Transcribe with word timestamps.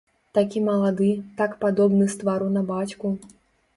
Такі 0.35 0.61
малады, 0.69 1.09
так 1.41 1.51
падобны 1.67 2.05
з 2.15 2.19
твару 2.23 2.47
на 2.59 2.67
бацьку. 2.71 3.07